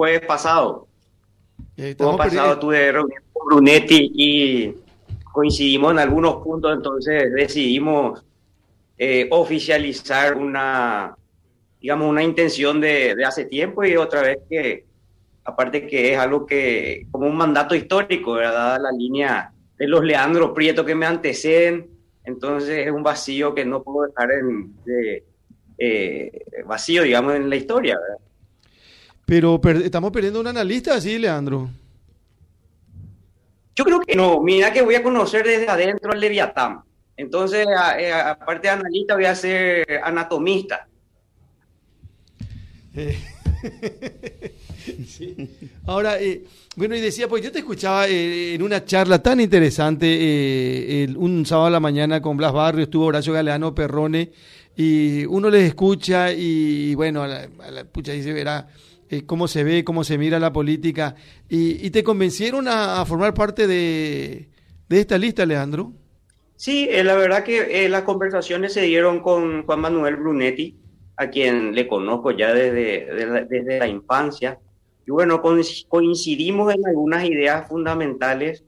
[0.00, 0.88] jueves pasado.
[1.76, 4.74] Jueves pasado tuve reunión con Brunetti y
[5.30, 8.24] coincidimos en algunos puntos, entonces decidimos
[8.96, 11.14] eh, oficializar una,
[11.78, 14.86] digamos, una intención de, de, hace tiempo y otra vez que,
[15.44, 18.80] aparte que es algo que, como un mandato histórico, ¿verdad?
[18.80, 21.90] La línea de los Leandro Prieto que me anteceden,
[22.24, 25.24] entonces es un vacío que no puedo dejar en, de,
[25.76, 28.29] eh, vacío, digamos, en la historia, ¿verdad?
[29.30, 31.70] Pero estamos perdiendo un analista así, Leandro.
[33.76, 36.80] Yo creo que no, mira que voy a conocer desde adentro al Leviatán.
[37.16, 37.64] Entonces,
[38.00, 40.88] eh, aparte de analista, voy a ser anatomista.
[42.96, 43.16] Eh,
[45.86, 46.42] Ahora, eh,
[46.74, 51.70] bueno, y decía, pues yo te escuchaba en una charla tan interesante un sábado a
[51.70, 54.32] la mañana con Blas Barrio, estuvo Horacio Galeano Perrone,
[54.76, 58.66] y uno les escucha y, bueno, a la, pucha dice, verá
[59.12, 61.16] eh, cómo se ve, cómo se mira la política.
[61.48, 64.48] ¿Y, te convencieron a, formar parte de,
[64.88, 65.92] esta lista, Leandro?
[66.54, 70.76] Sí, eh, la verdad que eh, las conversaciones se dieron con Juan Manuel Brunetti,
[71.16, 74.60] a quien le conozco ya desde, la, desde la infancia.
[75.04, 78.62] Y bueno, coincidimos en algunas ideas fundamentales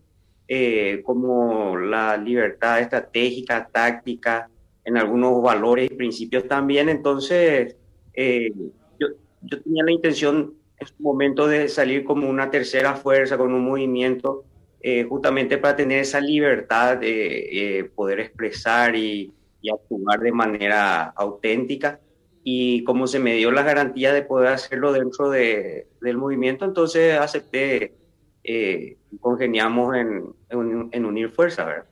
[1.04, 4.50] como la libertad estratégica, táctica,
[4.84, 6.90] en algunos valores y principios también.
[6.90, 7.76] Entonces,
[8.14, 9.08] yo
[9.48, 14.44] tenía la intención en su momento de salir como una tercera fuerza, con un movimiento,
[14.80, 19.32] eh, justamente para tener esa libertad de eh, poder expresar y,
[19.72, 22.00] actuar de manera auténtica.
[22.42, 27.16] Y como se me dio la garantía de poder hacerlo dentro de, del movimiento, entonces
[27.16, 27.94] acepté,
[28.42, 31.84] eh, congeniamos en, en, unir fuerza, ¿verdad?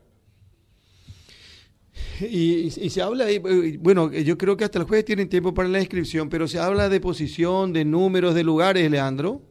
[2.21, 3.27] Y, se habla,
[3.79, 6.89] bueno, yo creo que hasta el jueves tienen tiempo para la inscripción, pero se habla
[6.89, 9.43] de posición, de números, de lugares, Leandro.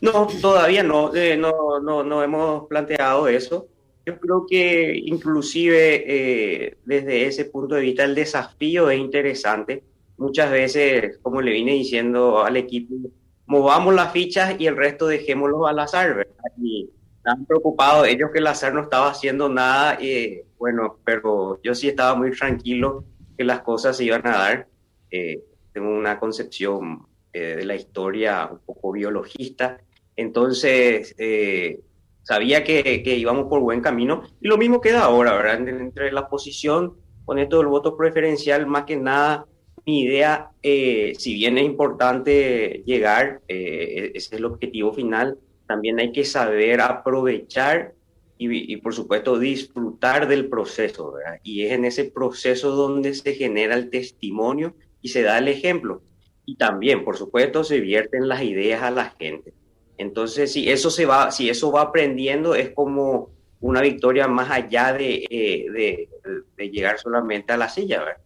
[0.00, 3.68] No, todavía no, eh, no, no, no hemos planteado eso.
[4.04, 9.84] Yo creo que inclusive eh, desde ese punto de vista el desafío es interesante.
[10.16, 12.94] Muchas veces, como le vine diciendo al equipo,
[13.46, 16.52] movamos las fichas y el resto dejémoslo al azar, ¿verdad?
[16.60, 16.90] Y
[17.22, 19.96] están preocupados ellos que el azar no estaba haciendo nada.
[20.00, 23.04] Eh, bueno, pero yo sí estaba muy tranquilo
[23.38, 24.68] que las cosas se iban a dar.
[25.08, 25.40] Eh,
[25.72, 29.80] tengo una concepción eh, de la historia un poco biologista,
[30.16, 31.80] entonces eh,
[32.22, 35.68] sabía que, que, íbamos por buen camino y lo mismo queda ahora, ¿verdad?
[35.68, 39.46] Entre la posición con esto del voto preferencial, más que nada,
[39.86, 45.38] mi idea, si bien es importante llegar, ese es el objetivo final,
[45.72, 47.94] también hay que saber aprovechar
[48.36, 51.40] y, por supuesto disfrutar del proceso, ¿verdad?
[51.42, 56.02] Y es en ese proceso donde se genera el testimonio y se da el ejemplo.
[56.44, 59.54] Y también, por supuesto, se vierten las ideas a la gente.
[59.96, 64.92] Entonces, si eso se va, si eso va aprendiendo, es como una victoria más allá
[64.92, 66.08] de, eh, de,
[66.54, 68.21] de llegar solamente a la silla, ¿verdad?